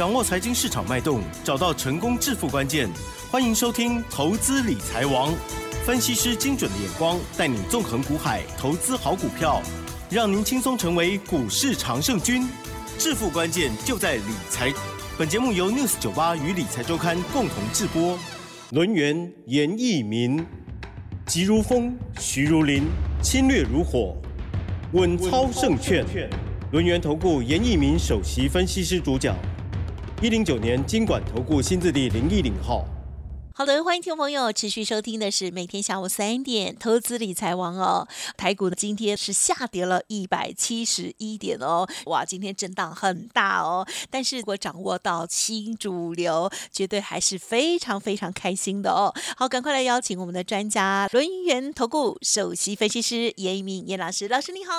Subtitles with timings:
[0.00, 2.88] 掌握财经市场脉动，找到成功致富关键。
[3.30, 5.30] 欢迎收听《投资理财王》，
[5.84, 9.60] 分析师精准的眼光，带你纵横股海，投资好股票，
[10.08, 12.48] 让您轻松成为股市常胜军。
[12.96, 14.72] 致富关键就在理财。
[15.18, 18.18] 本节目由 News 九八与理财周刊共同制播。
[18.70, 20.42] 轮源严义民，
[21.26, 22.84] 急如风，徐如林，
[23.20, 24.16] 侵略如火，
[24.92, 26.06] 稳操胜券。
[26.72, 29.36] 轮源投顾严义民首席分析师主讲。
[30.22, 32.84] 一零九年金管投顾新字第零一零号。
[33.54, 38.06] 好的，欢迎听众朋友持续收听的是每天下午三点投资理财王哦。
[38.36, 43.86] 台股今天是下跌了一百七十一点哦，哇，今天震荡很大哦。
[44.10, 49.10] 但是如果掌握到新主流，绝对还是非常非常开心的哦。
[49.38, 54.72] 好，赶快来邀请我们的专家轮源投顾首席分析师严一鸣严老师，老师你好。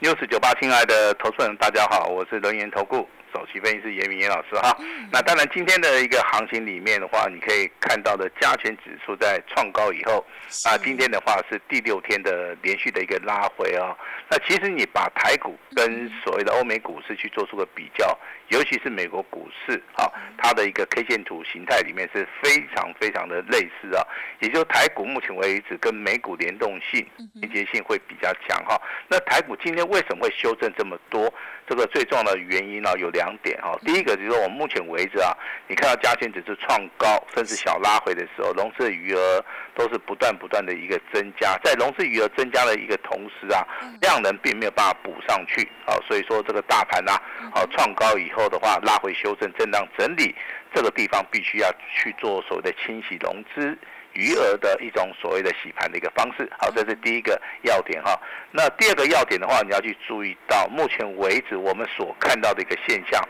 [0.00, 3.06] 六四九八，亲爱的投资人，大家好，我是轮源投顾。
[3.36, 4.74] 首席分析师严明严老师哈，
[5.12, 10.24] 那当然今天的一个行情里面的话，你可以看到的加权指数在创高以后，
[10.64, 13.94] 啊，今天的话是第六天的连续的一个拉回啊。
[14.30, 24.02] 那其实你把台股跟所谓的欧美股市去做出个比较，尤其是美国股市啊，它的一个 K 线图形态里面是非常非常的类似啊。
[24.40, 28.80] 也就台股目前为止跟美股联动性、连接性会比较强哈。
[29.08, 31.32] 那台股今天为什么会修正这么多？
[31.68, 35.36] 这个最重要的原因呢有两点哈，第一个就是说我们目前为止啊，
[35.66, 43.66] 你看到加权指数创高，甚至小拉回的时候，融资余额都是不断不断的一个增加，在融资余额增加的一个同时啊，
[44.00, 47.20] 量能并没有办法补上去啊，所以说这个大盘呐，
[47.52, 50.34] 好创高以后的话，拉回修正震荡整理，
[50.72, 53.76] 这个地方必须要去做所谓的清洗融资。
[54.16, 58.18] 余额的一种所谓的洗盘的一个方式，好，这是第一个要点哈。
[58.50, 63.22] 那第二个要点的话，你要去注意到，目前为止我们所看到的一个现象，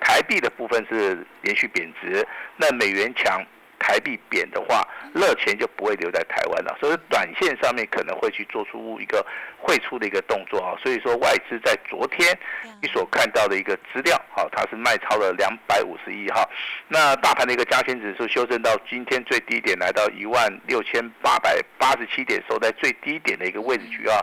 [0.00, 3.44] 台币的部分是连续贬值，那美元强。
[3.86, 4.82] 台币贬的话，
[5.12, 9.24] 热钱就不会留在台湾了，所以短线上面可能会去做出一个
[9.58, 10.72] 汇出的一个动作啊。
[10.82, 12.34] 所以说外资在昨天
[12.80, 16.48] 你所看到的一个资料，好，它是卖超了两百五十亿哈。
[16.88, 24.16] 那大盘的一个加权指数修正到今天最低点来到一万六千八百八十七点，收在最低点的一个位置区啊。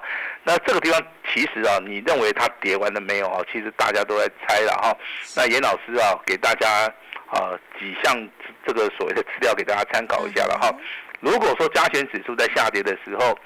[0.43, 0.99] 那这个地方
[1.31, 3.43] 其实啊，你认为它跌完了没有啊？
[3.53, 4.97] 其实大家都在猜了哈。
[5.35, 6.91] 那严老师啊，给大家。
[7.31, 8.13] 啊，几项
[8.67, 10.69] 这个所谓的资料给大家参考一下了哈。
[11.21, 13.37] 如果说加权指数在下跌的时候，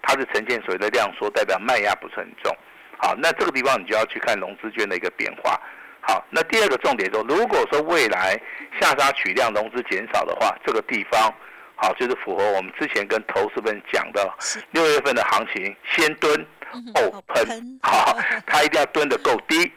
[0.00, 2.56] 它是呈现所谓的量缩，代表卖压不是很重。
[2.96, 5.60] 好，那这个地方你就要去看融资券的一个变化。
[6.00, 8.40] 好，那第二个重点说，如果说未来
[8.80, 11.32] 下杀取量，融资减少的话，这个地方
[11.76, 14.32] 好就是符合我们之前跟投资们讲的
[14.70, 16.46] 六月份的行情，先蹲。
[16.94, 19.70] 后喷，好， 它一定要蹲得够低，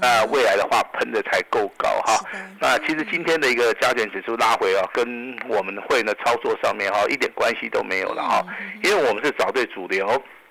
[0.00, 2.20] 那未来的话喷的才够高哈。
[2.60, 8.46] 那其实今天的一个加权指数拉回啊，跟我们会呢操作上面哈一点关系都没有了哈，
[8.82, 10.06] 因为我们是找对主流，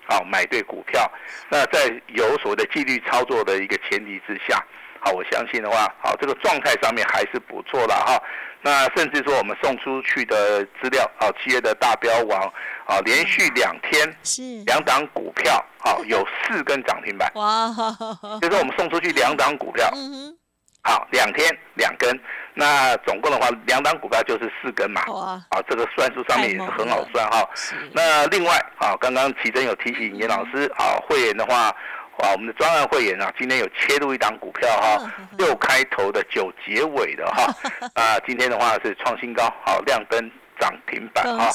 [0.06, 1.10] 啊买对股票，
[1.48, 4.64] 那在有所谓的纪律操作的一个前提之下。
[5.04, 8.18] 好，我相信的话，好，这个状态上面还是不错了哈。
[8.62, 12.40] 那甚至说我们送出去的资料，啊，七月的大标王，
[12.86, 17.30] 啊，连续两天是两档股票，好，有四根涨停板。
[17.34, 17.68] 哇，
[18.40, 19.90] 就是我们送出去两档股票，
[20.82, 22.18] 好，两天两根，
[22.54, 25.04] 那总共的话，两档股票就是四根嘛。
[25.08, 27.46] 哇，啊，这个算术上面也是很好算哈。
[27.92, 31.70] 那另外，啊，刚刚奇珍有提醒严老师，啊，会员的话。
[32.18, 37.52] 啊，我们的专案会员啊，今天有切入一档股票哈，六开头的九结尾的哈，
[37.94, 41.50] 啊，今天的话是创新高，好亮灯涨停板哈，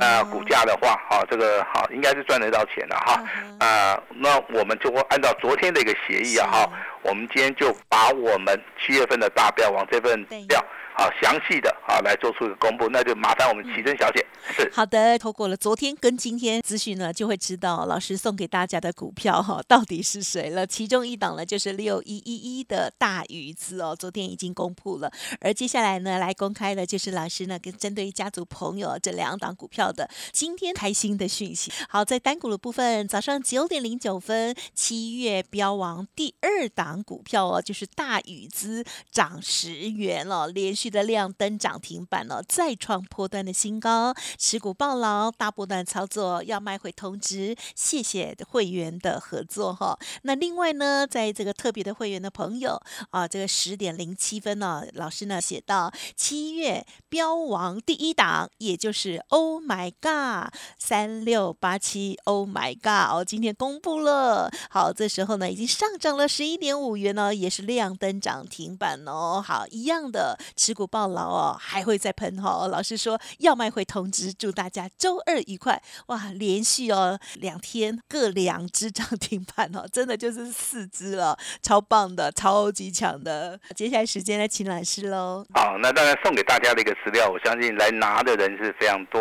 [0.00, 3.22] 那股价的话，哈，这个好应该是赚得到钱的哈，
[3.60, 6.70] 啊，那我们就会按照昨天的一个协议啊哈，
[7.02, 10.64] 我们今天就把我们七月份的大标往这份料。
[10.96, 14.26] 好详细的啊，来做出一个公布，那就麻烦我们奇珍小姐。
[14.54, 20.66] 是好的，透过了昨天跟今天资讯呢，就会知道老师送给大家的股票哈，到底是谁了。
[20.66, 25.10] 其中一档呢，就是六一一一的大鱼资哦，昨天已经公布了。
[25.40, 31.72] 而接下来呢，来公开的就是老师呢跟针对家族朋友这两档股票的今天开心的讯息。
[31.88, 40.74] 好，在单股的部分，早上九点零九分，七月标王第二档股票哦，就是大禹资涨十元了，连。
[40.80, 49.98] 续的亮灯涨停板哦，再创波段的新高，持股暴牢，大波段操作要卖回通知，谢谢会员的合作哈。
[50.22, 52.80] 那另外呢，在这个特别的会员的朋友
[53.10, 85.44] 啊，这个十点零七分呢，老师呢写到七月标王第一档，也就是 Oh my God 三六八七 Oh my God 哦，今天公布了，好，这时候呢已经上涨了十一点五元呢，也是亮灯涨停板哦，好，一样的持持股暴牢哦，还会再喷哈，老师说要卖会通知，祝大家周二愉快哇，连续哦两天各两只涨停板哦， 真的就是四只了，超棒的，超级强的，接下来时间来请老师喽。
[85.54, 89.20] 好，那当然送给大家的一个资料，我相信来拿的人是非常多，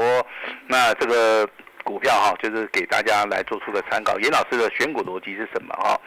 [0.68, 1.50] 那这个。
[1.86, 4.20] 股票哈，就是给大家来做出个参考。
[4.20, 6.00] 严老师的选股逻辑是什么哈？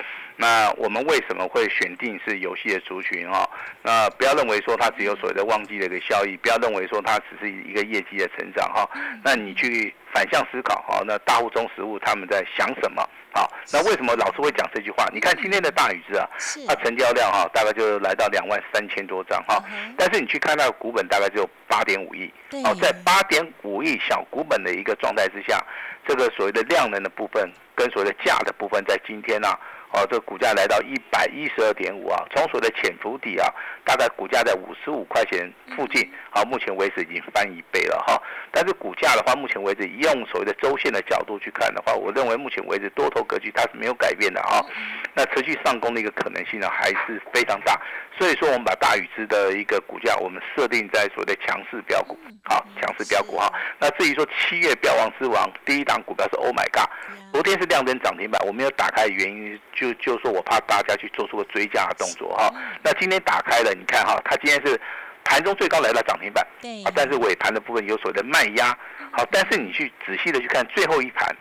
[0.42, 3.48] 那我们为什么会选定是游戏的族群哈？
[3.80, 8.84] 那不要认为说它只有所谓的旺季的一个效益，不要认为说它只是一个业绩的成长哈。
[9.22, 13.08] 那你去反向思考哈，那大户中实物他们在想什么？
[13.32, 15.06] 好，那为什么老师会讲这句话？
[15.14, 16.28] 你看今天的大禹之啊，
[16.66, 19.62] 它成交量哈，大概就来到两万三千多张哈，
[19.96, 22.28] 但是你去看它的股本大概只有八点五亿，
[22.64, 25.64] 哦，在八点五亿小股本的一个状态之下，
[26.04, 29.48] 这个所谓的量能的部分跟所谓的价的部分，在今天呢。
[29.94, 33.46] 哦，这个股价来到一百一十二点五啊，从所谓的潜伏底啊，
[33.84, 38.18] 大概股价在五十五块钱附近，啊，目前为止已经翻一倍了哈。
[38.50, 44.64] 但是股价的话，目前为止用所谓的周线的角度去看的话，我认为目前为止多头格局它是没有改变的啊。
[45.12, 47.78] 那持续上攻的一个可能性呢，还是非常大。
[48.18, 53.52] 所以说，我们把大禹之的一个股价，我们设定在所谓的强势标股，好，强势标股哈。
[53.78, 56.88] 那至于说七月标王之王第一档股票是 Oh my God，
[57.32, 62.52] 昨天是亮灯涨停板，我没有打开的原因就就说我怕大家去做出个追加的动作哈。
[62.82, 64.78] 那今天打开了，你看哈，它今天是
[65.22, 68.76] 盘中最高来到涨停板，对，但是尾盘的部分有所谓的卖压，
[69.12, 71.34] 好，但是你去仔细的去看最后一盘。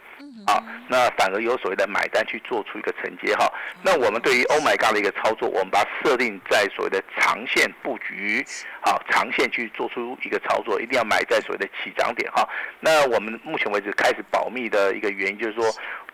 [0.48, 3.52] 啊，那反而有所谓的买单去做出一个承接哈。
[3.84, 8.44] 那我们对于 Oh my God 的一个操作，我们把它设定在所谓的长线布局，
[8.82, 12.48] 好，长线去做出一个操作，一定要买在所谓的起涨点哈。
[12.80, 15.64] 那我们目前为止开始保密的一个原因就是说。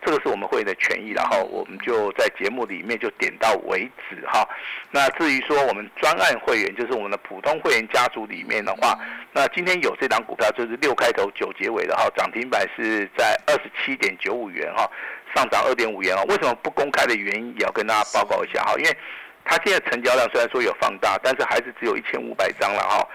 [0.04, 4.48] 这个是我们会员的权益，然后我们就在节目里面就点到为止哈。
[4.90, 8.98] 那至于说我们专案会员，就是我们的普通会员家族里面的话，
[9.32, 14.88] 那今天有这档股票就是六开头九结尾的哈，涨停板是在二十七点九五元哈，
[15.34, 16.24] 上涨二点五元哦。
[16.28, 18.74] 为什么不公开的原因也要跟大家报告一下哈？
[18.78, 18.96] 因为
[19.44, 23.06] 它现在成交量虽然说有放大，但是还是只有一千五百张了哈。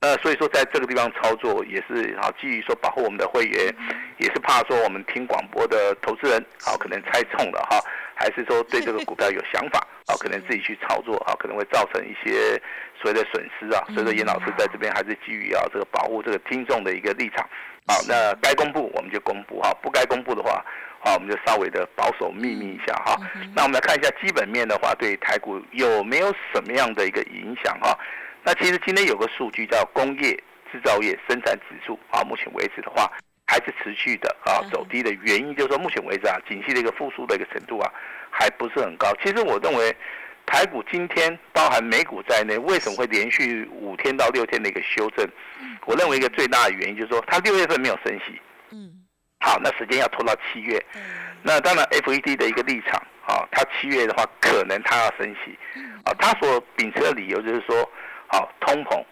[0.00, 3.70] 呃，所以说在这个地方操作也是啊，基于说保护我们的会员，
[4.16, 7.78] 也是怕说我们听广播的投资人好可能猜中了哈，
[8.14, 12.58] 还是说对这个股票有想法啊，可能自己去操作啊，可能会造成一些
[12.98, 13.84] 所谓的损失啊。
[13.92, 17.46] 所以说严老师在这边还是基于啊这个保护这个听众的一个立场，
[17.86, 20.64] 好，那该公布我们就公布哈，不该公布的话，
[21.00, 23.18] 好我们就稍微的保守秘密一下哈。
[23.54, 27.94] 那我们来看一下基本面的话，对台股有没有什么样的一个影响哈？
[28.42, 30.32] 那其实今天有个数据叫工业
[30.72, 33.10] 制造业生产指数啊，目前为止的话
[33.46, 37.92] 还是持续的啊走低的原因，就是说目前为止啊，景气的一个复苏的一个程度啊，
[38.30, 39.12] 还不是很高。
[39.22, 39.94] 其实我认为
[40.46, 45.28] 台股今天包含美股在内，为什么会连续五天到六天的一个修正？
[45.84, 48.40] 我认为一个最大的原因就是说，它六月份没有升息。
[48.70, 49.04] 嗯。
[49.40, 50.82] 好，那时间要拖到七月。
[51.42, 52.94] 那当然，FED 的一个立场
[53.26, 55.58] 啊，它七月的话可能它要升息。
[56.04, 57.90] 啊，它所秉持的理由就是说。
[58.32, 59.04] 好，通膨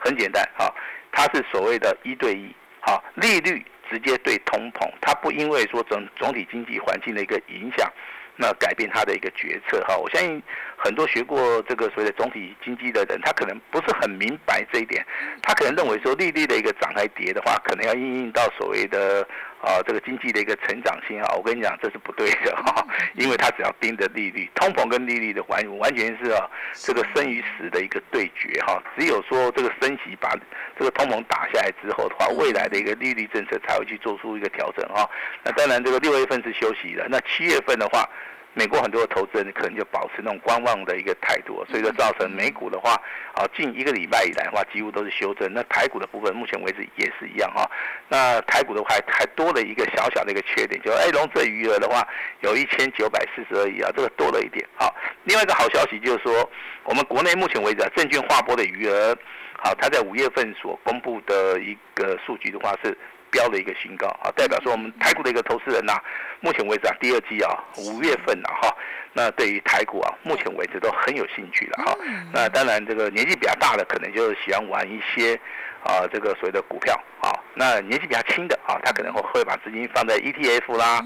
[0.00, 0.74] 很简单，好，
[1.12, 7.88] 它是所谓的一对一，好，利率直接对通膨，它不因为说整总体经济环境的一个影响，
[8.36, 10.42] 那改变它的一个决策，哈，我相信
[10.76, 15.06] 很多学过这个所谓的总体经济的人，他可能不是很明白这一点，
[15.40, 19.26] 他可能认为说利率的一个涨还跌的话，可能要应用到所谓的。
[19.64, 28.82] 啊，这个经济的一个成长性啊，我跟你讲，这是不对的哈，因为它只要盯着利率，通膨跟利率的完完全是啊，这个生与死的一个对决哈。
[28.98, 30.34] 只有说这个升息把
[30.78, 35.08] 这个通膨打下来之后的话，未来的一个利率政策才会去做出一个调整哈。
[35.42, 38.08] 那当然，这个六月份是休息的，那七月份的话。
[38.54, 42.92] 美国很多的投资人可能就保持那种观望的一个态度，所以说造成美股的话，
[43.34, 45.52] 啊，近一个礼拜以来的话，几乎都是修正。
[45.52, 47.68] 那台股的部分，目前为止也是一样哈。
[48.08, 52.06] 那台股的话，还多了一个小小的一个缺点，就是哎，融资余额的话，
[52.40, 54.64] 有一千九百四十二亿啊，这个多了一点。
[54.76, 54.94] 好，
[55.24, 56.48] 另外一个好消息就是说，
[56.84, 59.16] 我们国内目前为止啊，证券划拨的余额，
[59.58, 62.96] 好，它在五月份所公布的一个数据的话是。
[63.34, 65.94] 标了一个新高啊，代表说我们台股的一个投资人呐，
[66.38, 68.76] 目前为止啊，第二季啊，五月份啊哈，
[69.12, 71.98] 那对于台股啊，目前为止都很有兴趣了哈。
[72.32, 75.38] 那当然，这个年纪比较大的，可能就是喜欢玩一些。
[75.84, 80.98] 啊，这个所谓的股票啊，那年纪比较轻的啊，他可能会会把资金放在 ETF 啦，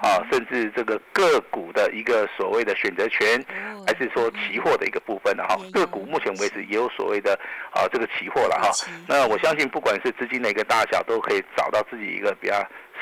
[0.00, 3.44] 啊，甚至这个个股的一个所谓的选择权，
[3.86, 5.56] 还是说期货的一个部分的哈。
[5.72, 7.38] 个股目前为止也有所谓的
[7.70, 8.70] 啊这个期货了哈。
[9.08, 12.54] 那我相信，不管是资金的一个大小，都可以找到自己一个比较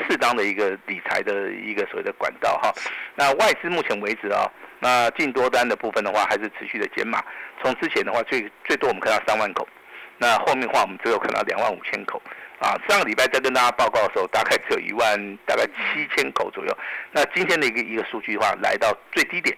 [0.06, 2.72] 适当的一个理财的一个所谓的管道哈。
[3.14, 7.22] 那外资目前为止啊，那进多单的部分的话，还是持续的减码。
[7.62, 9.66] 从之前的话，最最多我们看到三万口。
[10.16, 12.22] 那后面的话，我们只有看到两万五千口，
[12.64, 16.78] 啊，上个礼拜在跟大家报告的时候，大概只有一万大概七千口左右。
[17.12, 19.54] 那今天的一个一个数据的话，来到最低点，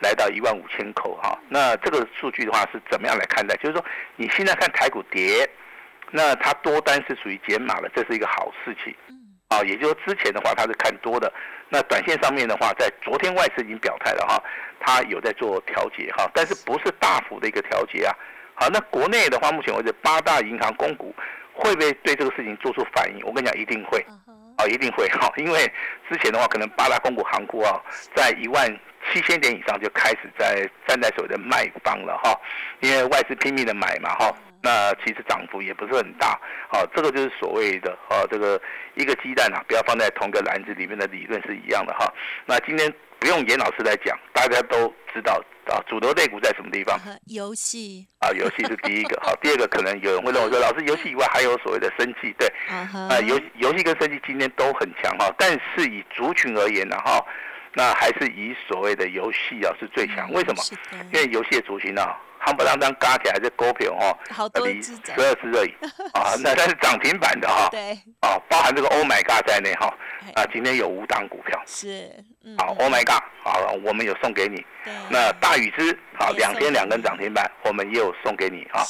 [0.00, 1.38] 来到一万五千口哈。
[1.48, 3.56] 那这个数据的话是怎么样来看待？
[3.56, 3.82] 就是说，
[4.16, 5.48] 你现在看台股跌，
[6.10, 8.94] 那它多单是属于减码的，这是一个好事情。
[9.48, 11.32] 啊，也就是之前的话它是看多的，
[11.70, 14.40] 那短线上面的话，在昨天外资已经表态了哈，
[14.78, 18.14] 它有在做调节哈，但是不是大幅的一个调节啊。
[18.54, 21.14] 好，那国内的话，目前为止八大银行公股
[21.54, 23.24] 会不会对这个事情做出反应？
[23.24, 24.04] 我跟你讲，一定会，
[24.56, 25.08] 啊，一定会。
[25.18, 25.70] 哈，因为
[26.08, 27.80] 之前的话，可能八大公股行股啊，
[28.14, 28.66] 在一万
[29.12, 32.38] 七千点以上就开始在站在所谓的卖方了哈，
[32.80, 36.38] 因为外资拼命的买嘛哈，那其实涨幅也不是很大，
[36.68, 38.60] 好，这个就是所谓的啊，这个
[38.94, 42.06] 一个鸡蛋啊，不要放在同个篮子里面的理论是一样的哈。
[42.46, 45.42] 那今天不用严老师来讲，大家都知道。
[45.66, 46.98] 啊，主流类股在什么地方？
[47.26, 49.16] 游戏啊，游戏是第一个。
[49.22, 52.48] 好，第二个可能有人会认为说， 老师，游戏以外还有所谓的生气，对？
[52.66, 57.24] 啊，游游戏跟生气今天都很强哈，但是以族群而言呢，哈，
[57.74, 60.28] 那还是以所谓的游戏啊是最强。
[60.32, 60.62] 为什么？
[61.12, 62.02] 因为游戏的族群呢？
[62.44, 64.18] 夯不啷当嘎起来是股票哈，
[64.54, 64.62] 十
[65.20, 65.74] 二只而已
[66.14, 69.92] 啊，那它是涨停板的哈，对，啊，包含这个 Oh my God 在内哈，
[70.34, 71.60] 啊，今天有五档股票。
[71.66, 72.10] 是，
[72.56, 74.64] 好 Oh my God，好，我们有送给你，
[75.10, 78.82] 那大禹之好两天两根涨停板，我们也有送给你啊，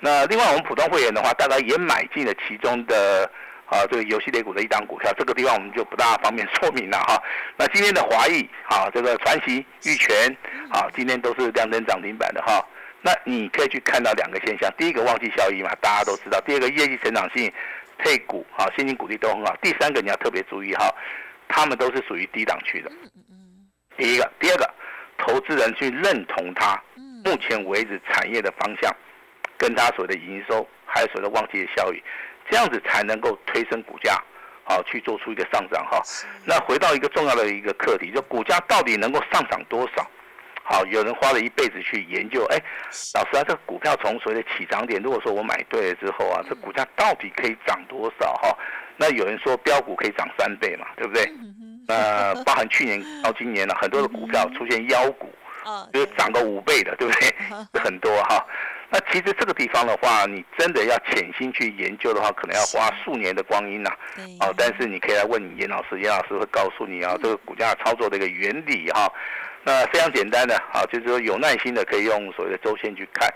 [0.00, 3.28] 那另外我们普通会员的话，大概也买进了其中的
[3.66, 7.20] 啊这个游戏类股的一档股票，这个地方我们就不大方便说明了哈，
[7.56, 10.36] 那今天的华谊啊这个传奇玉泉
[10.70, 12.62] 啊今天都是亮灯涨停板的哈。
[13.00, 17.52] 那你可以去看到两个现象，第一个旺季效益嘛，大家都知道；第二个业绩成长性，
[17.98, 19.56] 配股啊，现金股利都很好。
[19.62, 20.92] 第三个你要特别注意哈，
[21.46, 22.90] 他们都是属于低档区的。
[23.96, 24.74] 第一个，第二个，
[25.16, 26.80] 投资人去认同它，
[27.24, 28.94] 目前为止产业的方向，
[29.56, 32.02] 跟它所谓的营收，还有所谓的旺季的效益，
[32.50, 34.20] 这样子才能够推升股价，
[34.64, 36.02] 好去做出一个上涨哈。
[36.44, 40.08] 那回到一个重要的一个课题，就股价到底能够上涨多少？
[40.70, 42.58] 好，有人花了一辈子去研究，哎，
[43.14, 48.54] 老师啊，这个股票从所谓的起涨点，如果说我买对了之后啊，这股价到底可以涨多少哈？
[48.98, 51.32] 那有人说标股可以涨三倍嘛，对不对？
[51.88, 55.32] 呃，包含去年到今年呢，很多的股票出现妖股，
[55.90, 57.34] 就是涨个五倍的，对不对？
[57.80, 58.44] 很多哈。
[58.90, 63.90] 那其实这个地方的话，你真的要潜心去研究的话，可能要花数年的光阴呐。
[64.40, 69.12] 哦，但是你可以来问严老师，严老师会告诉你啊，这个股价操作的一个原理哈。
[69.64, 73.28] 那非常简单的，啊，就是说有耐心的可以用所谓的周线去看，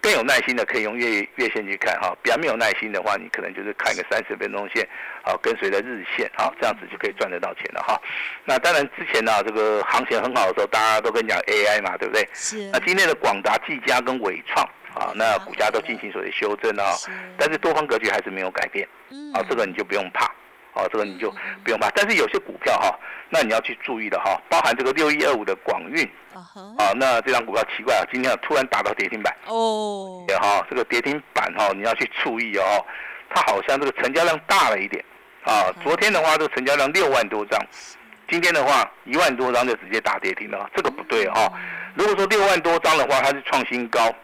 [0.00, 4.88] 更有耐心的可以用月月线去看，哈，比较没有耐心的话，你可能就是看一个三十分钟线，
[5.22, 8.00] 好，跟随着日线，好，这样子就可以赚得到钱了，哈。
[8.44, 12.26] 那当然之前呢，这个行情很好的时候，大家都跟你讲 AI 嘛，对不对？
[12.32, 12.68] 是。
[12.72, 16.96] 那今天的广达、技嘉跟伟创，啊，那股价都进行所谓修正啊，
[17.38, 20.32] 但是多方格局还是没有改变，嗯，啊，这个你就不用怕。
[20.76, 21.30] 啊，这个你就
[21.64, 22.94] 不用怕，但是有些股票哈，
[23.30, 26.06] 那你要去注意的哈，包含这个六一二五的广运，
[26.76, 29.34] 啊，那这张股票奇怪啊，今天突然打到跌停板。
[29.46, 32.84] 哦，也哈，这个跌停板哈，你要去注意哦，
[33.30, 35.02] 它好像这个成交量大了一点。
[35.44, 37.58] 啊，昨天的话这个成交量六万多张，
[38.28, 41.50] 今天的话一万多张就直接打跌停了，这个不对哈，
[41.94, 44.14] 如果说六万多张的话，它是创新高，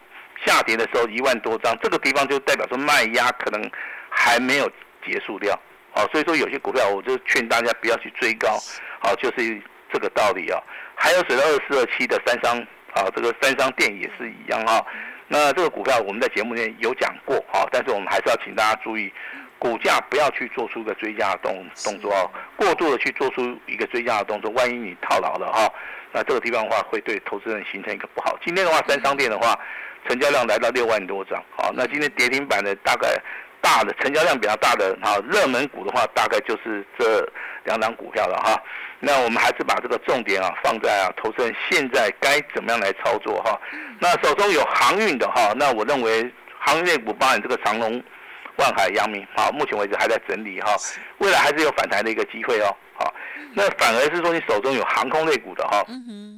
[0.45, 3.71] 下跌的时候一万多张，这个地方就代表说卖压可能
[4.11, 4.71] 还没有
[5.07, 5.59] 结束掉。
[5.95, 8.59] 好，所以说有些股票，我就劝大家不要去追高，
[9.01, 9.61] 好，就是
[9.93, 10.59] 这个道理啊。
[10.95, 12.59] 还有水到二四二七的三商，
[12.95, 14.85] 啊，这个三商店也是一样啊。
[15.29, 19.13] 那这个股票我们在节目里面有讲过，啊，但是我们还是要请大家注意，
[19.59, 25.73] 股价不要去做出一个追加的动动作啊，过度的去做出一个追加的动作，万一你套牢了哈，
[26.13, 28.39] 那这个地方的话会对投资人形成一个不好。
[28.45, 29.59] 今天的话，三商店的话，
[30.09, 33.09] 成交量来到六万多张，好，那今天跌停板的大概。
[33.65, 37.25] 大的成交量比较大的哈，热门股的话，大概就是这
[37.63, 38.61] 两档股票了哈。
[38.99, 43.57] 那我们还是把这个重点啊放在啊，投资人现在该怎么样来操作哈。
[44.01, 46.29] 那手中有航运的哈，那我认为
[46.59, 48.03] 航运类股包含这个长龙
[48.57, 50.75] 万海、阳明，好，目前为止还在整理哈，
[51.19, 53.15] 未来还是有反弹的一个机会哦，好，
[53.55, 55.85] 那反而是说你手中有航空类股的哈，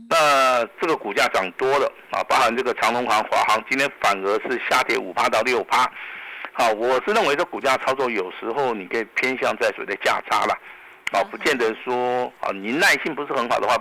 [0.08, 5.90] 那这个股价涨多了啊，包含这个长隆航、华航，今天反而是下跌五趴到六趴，
[6.52, 10.58] 好，我是认为这股价操作有时候你可以偏向在所谓的价差了，
[11.12, 13.76] 啊，不见得说啊，你耐性不是很好的话。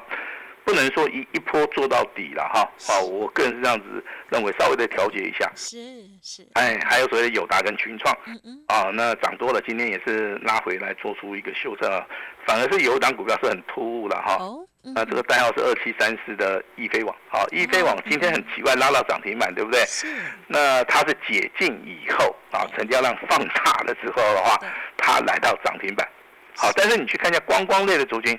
[0.65, 5.51] 不能说一一波做到底了哈，啊，我个人是这样子认为，稍微的调节一下。
[5.55, 5.77] 是
[6.21, 6.47] 是。
[6.53, 12.05] 哎，还有所谓的友达跟群创，嗯嗯，啊，那涨多了，今天也是拉回来做出一个修正啊，
[12.47, 14.37] 反而是有一档股票是很突兀了哈。
[14.39, 14.65] 哦。
[14.95, 19.79] 那这个代号是二七三四的易飞网，好，易飞网今天很奇怪拉到涨停板，对不对？
[19.85, 20.07] 是。
[20.47, 24.59] 那它是解禁以后啊，成交量放大了之后的话，
[24.97, 26.07] 它来到涨停板。
[26.55, 28.37] 好，但是你去看一下观光类的族群。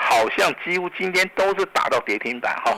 [0.00, 2.72] 好像几乎今天都是打到跌停板哈，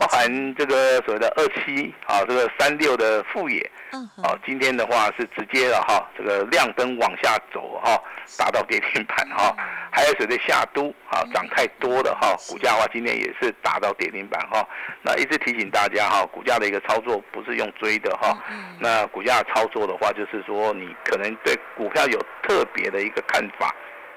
[0.00, 8.02] 包含这个所谓的二七啊，这个三六的副业，啊，今天的话是直接了哈，这个亮灯往下走哈，
[8.38, 9.54] 打到跌停板哈，
[9.92, 14.66] 还有所谓的夏都啊，涨太多了哈，股价的话今天也是打到跌停板哈，
[15.02, 18.36] 那一直提醒大家哈，股价的一个操作不是用追的哈，
[18.80, 23.72] 那股价操作的话就是说你可能对股票有特别的一个看法，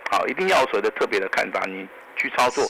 [0.10, 1.86] 好，一定要有所谓的特别的看法你。
[2.18, 2.66] 去操作，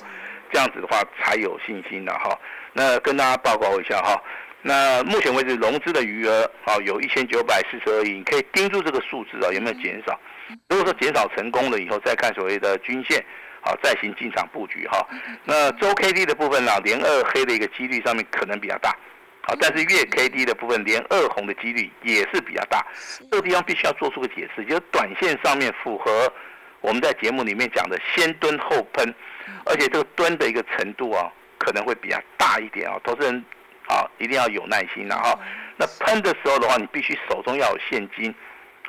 [0.52, 2.38] 这样子的话才有信心的哈。
[2.74, 4.22] 那跟大家报告一下哈。
[4.64, 10.20] 那目前为止融资的余额啊有一千九百四十二亿，你可以盯住这个数字啊有没有减少？
[10.70, 13.24] 如果说减少成功了以后，再看所谓的均线，
[13.62, 15.08] 好再行进场布局哈。
[15.46, 18.90] 那周 K D 的部分呢，连二黑的一个几率上面可能比较大，
[19.44, 22.86] 好，但是月 K D 的部分连二红的几率也是比较大。
[23.32, 26.32] 这个地方必须要做出个解释，就是短线上面符合
[26.82, 29.14] 我们在节目里面讲的先蹲后喷。
[29.66, 33.46] 而且这个蹲的一个程度啊，可能会比较大一点啊，投资人
[33.88, 35.38] 啊一定要有耐心的哈。
[35.78, 38.34] 那喷的时候的话，你必须手中要有现金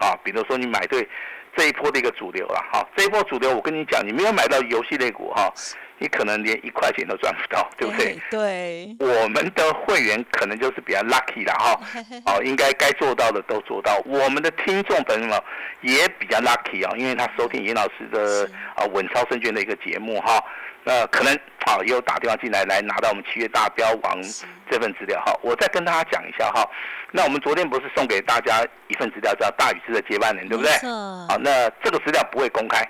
[0.01, 1.09] 啊，比如说你买对
[1.57, 5.53] 这一波的一个主流了哈，这一波主流我跟你讲，你没有买到游戏类股哈。
[5.99, 8.19] 你可能连一块钱都赚不到，对不对？
[8.31, 8.97] 对。
[9.01, 11.81] 我们的会员可能就是比较 lucky 了哈，
[12.27, 14.01] 哦，应该该做到的都做到。
[14.07, 15.41] 我们的听众朋友们
[15.81, 20.43] 也比较 lucky 啊，因为他收听严老师的啊稳超胜券的一个节目哈，
[20.85, 21.35] 那可能
[21.67, 24.19] 啊也有打电话进来来拿到我们七月大标王
[24.71, 25.33] 这份资料哈。
[25.43, 26.67] 我再跟大家讲一下哈，
[27.13, 30.73] 那我们昨天不是送给大家一份资料叫大禹之的接班人，对不对？
[31.29, 32.83] 好，那这个资料不会公开。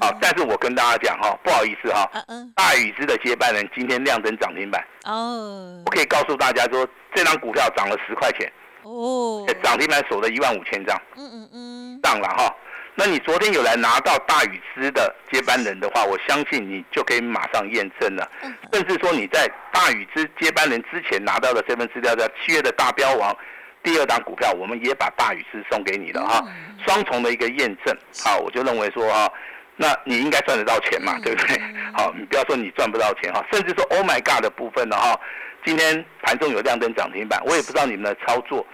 [0.00, 2.10] 好，但是我跟大家讲哈，不好意思哈，
[2.54, 4.84] 大禹之的接班人今天亮灯涨停板。
[5.04, 8.50] 哦，我可以告诉大家说，这张股票涨了十块钱。
[8.82, 12.54] 哦，涨停板锁了一万五千张，嗯嗯嗯，涨了哈。
[12.98, 18.28] 那你昨天有来拿到大禹之的接班人的话，我相信你就可以马上验证了，
[18.72, 23.32] 甚至说你在大禹之接班人之前拿到的这份资料叫七月的大标王
[23.84, 26.44] 第二档股票，我们也把大禹之送给你了哈，
[26.84, 29.32] 双重的一个验证，好，我就认为说哈。
[29.80, 31.56] 那你应该赚得到钱嘛，对不对？
[31.94, 35.16] 好，你不要说你赚不到钱哈，甚至说 Oh my God 的部分呢哈，
[35.64, 38.66] 今天盘中有亮灯涨停板，我也不知道你们的操作，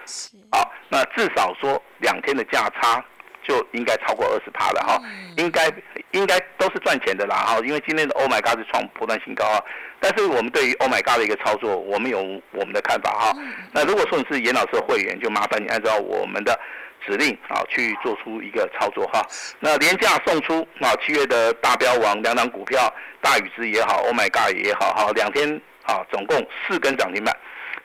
[0.50, 3.04] 好，那至少说两天的价差
[3.46, 5.00] 就应该超过二十趴了哈，
[5.36, 5.70] 应该
[6.10, 9.62] 应该都是赚钱的啦哈，因为今天的 Oh my God 是创波段新高啊，
[10.00, 12.18] 但是我们对于 Oh my God 的一个操作，我们有
[12.52, 13.36] 我们的看法哈，
[13.72, 16.58] 那如果说你是严老师的会员，就麻烦你按照我们的。
[17.06, 19.20] 指令啊，去做出一个操作哈。
[19.60, 26.34] 那廉价送出啊，七月的大标王两档股票，大禹之也好，Oh my God 也好哈，两天啊，总共
[26.66, 27.36] 四根涨停板。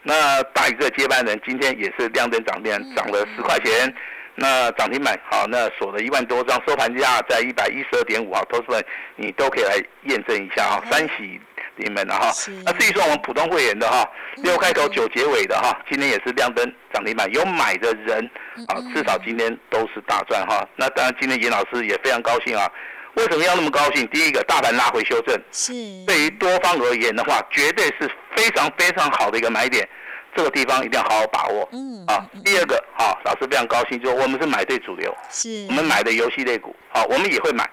[0.04, 3.94] 那大禹的接班人今天也是亮灯涨停，涨了十块钱。
[4.40, 8.84] 那涨停板好，那锁了一万多张，收盘价在一百一十二点五啊，投资们
[9.16, 11.40] 你都可以来验证一下啊，三喜
[11.76, 12.32] 你们的哈。
[12.66, 18.30] 那至于说我们普通会员的哈，六开头九结尾的哈，今天也是亮灯涨停板，有买的人
[18.68, 20.68] 啊，至少今天都是大赚哈。
[20.76, 22.70] 那当然今天严老师也非常高兴啊，
[23.16, 24.08] 为什么要那么高兴？
[24.08, 25.74] 第一个，大盘拉回修正，是
[26.06, 29.88] 对于多方而言的话，绝对是非常非常好的一个买点。
[30.36, 31.68] 这个地方一定要好好把握。
[31.72, 37.70] 嗯啊，第二个，好，老师非常高兴，就我们是买对主流，是我们买的游戏类股，好，我们也会买，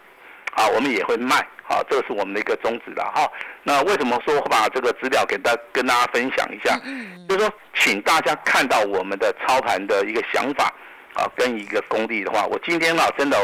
[0.52, 3.26] 好，我们也会卖，好，这个是我们的一个宗旨的哈。
[3.62, 6.78] 那为什么说把这个资料给大跟大家分享一下？
[6.84, 10.70] 嗯，就是说，请大家看到我们的操盘的一个想法，
[11.14, 13.38] 啊，跟一个功力的话，我今天啊，真的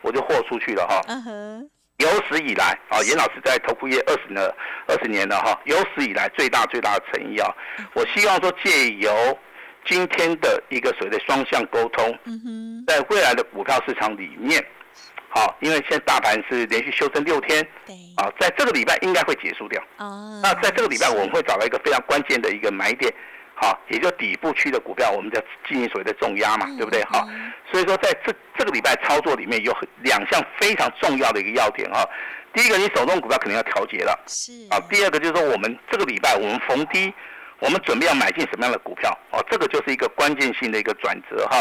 [0.00, 1.02] 我就豁出去了哈。
[1.08, 1.70] 嗯哼。
[1.98, 4.40] 有史以来啊，严老师在投顾业二十年
[4.86, 7.52] 二十年了哈，有史以来最大最大的诚意啊，
[7.92, 9.12] 我希望说借由
[9.88, 12.18] 今天的一个所谓的双向沟通，
[12.86, 14.62] 在未来的股票市场里面，
[15.30, 17.66] 好，因为现在大盘是连续修正六天，
[18.16, 23.12] 啊，在这个礼拜应该会结束掉，哦，那在这个礼拜我们会找到一个非常关键的一个买点，
[23.54, 27.02] 好，也就底部区的股票，我们叫进行所谓的重压嘛，对不对？
[27.04, 27.26] 好，
[27.72, 32.06] 所以说在这这个礼拜操作里面有两项非常重要的一个要点哈。
[32.52, 34.80] 第一个，你手中股票肯定要调节了，是啊。
[34.90, 37.12] 第二个就是说，我们这个礼拜我们逢低，
[37.60, 39.10] 我们准备要买进什么样的股票？
[39.32, 41.60] 哦，这个就是一个关键性的一个转折哈。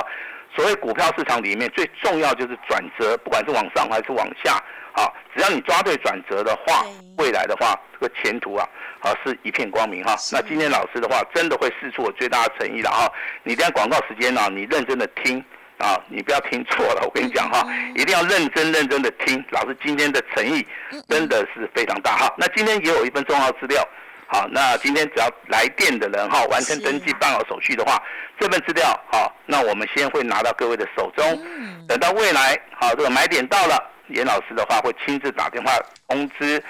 [0.56, 6.86] 所谓股票市场里面最重要就是转折，不管是往上还是往下，好，只要你抓对转折的话，
[7.18, 8.68] 未来的话，这个前途啊，
[9.02, 10.16] 啊是一片光明哈。
[10.32, 13.12] 那今天老师的话，真的会试出我最大的诚意了哈。
[13.44, 15.44] 你等下广告时间呢，你认真的听
[15.78, 19.44] 啊，你不要听错了，我跟你讲哈，一定要认真认真的听。
[19.52, 20.66] 老师今天的诚意
[21.08, 22.34] 真的是非常大哈。
[22.38, 23.88] 那今天也有一份重要资料。
[24.28, 28.02] 好，那今天只要来电的人哈，完成登记办好手续的话，
[28.40, 31.26] 这份资料好，那我们先会拿到各位的手中。
[31.88, 35.72] 等到未来好，这个买点到了，严老师的话会亲自打电话
[36.10, 36.62] 通知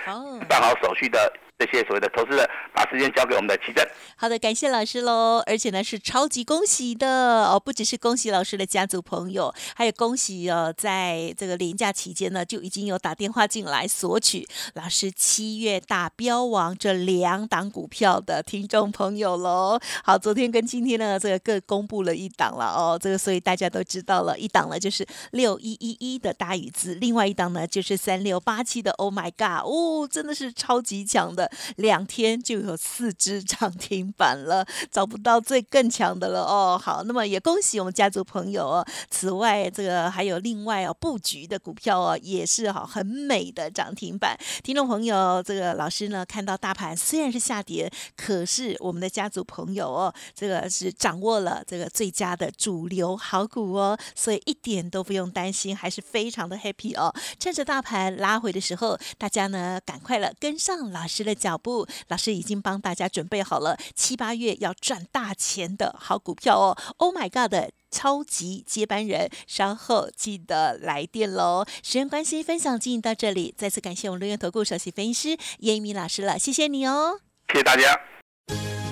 [0.48, 1.34] 办好手续的。
[1.58, 3.84] 这些所谓的投资人，把时间交给我们的奇正。
[4.15, 19.80] 好的，感谢老师喽，而且呢是超级恭喜的哦，不只是恭喜老师的家族朋友，还有恭喜哦，在这个年假期间呢，就已经有打电话进来索取老师七月大标王这两档股票的听众朋友喽。
[20.04, 31.47] 好，昨天跟今天呢，这个各公布了一档了哦，这个所以大家都知道了，一档呢就是六一一一的大宇资，另外一档呢就是三六八七的 Oh My God，哦，真的是超级强的。
[31.78, 36.78] 两天就有四只涨停板了，找不到最更强的了哦。
[36.84, 38.86] 好，那么也恭喜我们家族朋友哦。
[39.10, 44.38] 此外，这个还有另外哦布局的股票哦，也是哈很美的涨停板。
[44.64, 57.14] 听众朋友，这个老师呢看到大盘虽然是下跌，可是我们的家族朋友哦，这个是掌握了这个最佳的主流好股哦，所以一点都不用担心，还是非常的 happy 哦。
[57.40, 61.37] 趁着大盘拉回的时候，大家呢赶快了跟上老师的。
[61.38, 71.65] 脚步，老师已经帮大家准备好了七八月要赚大钱的好股票哦！Oh my god 的超级接班人，稍后记得来电喽！
[71.84, 77.19] 时间关系，分享进行到这里，再次感谢我们留言投顾首席分析师叶一鸣老师了，谢谢你哦！
[77.54, 77.97] 谢谢大家。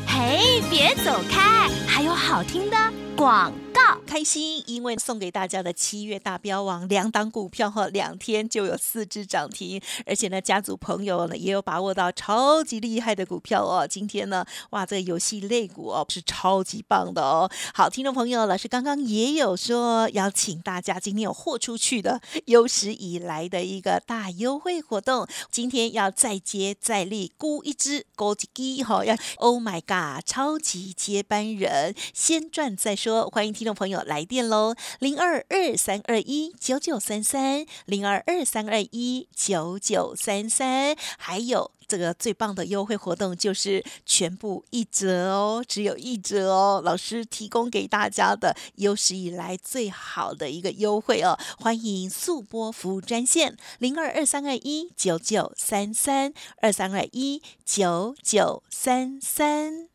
[0.08, 2.77] 嘿，别走开，还有好听的
[3.17, 3.51] 广。
[4.15, 13.86] 开心，因为送给大家的七月大标王两档股票哈，两天就有四只涨停，而且呢，家族朋友呢也有把握到超级厉害的股票哦。
[13.86, 17.51] 今天呢，哇，这个游戏类股哦是超级棒的哦。
[17.73, 33.75] 好，听众朋友，老师刚刚也有说邀请大家今天有豁出去的有史以来的一个大优惠活动，今天要再接再厉，估一只高级机哈，要 Oh my God，超级接班人，先赚再说，欢迎听众。
[33.75, 59.94] 朋友来电喽，零二二三二一九九三三，零二二三二一九九三三，还有这个最棒的优惠活动就是全部一折哦，只有一折哦，老师提供给大家的有史以来最好的一个优惠哦，欢迎速播服务专线零二二三二一九九三三二三二一九九三三。